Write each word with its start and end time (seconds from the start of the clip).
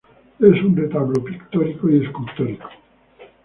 Es 0.39 0.63
un 0.63 0.75
retablo 0.75 1.23
pictórico 1.23 1.87
y 1.91 2.03
escultórico. 2.03 2.67